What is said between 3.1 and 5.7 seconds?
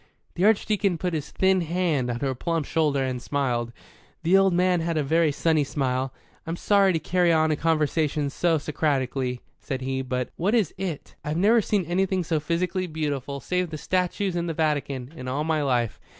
smiled. The old man had a very sunny